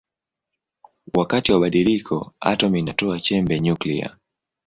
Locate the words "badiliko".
1.59-2.33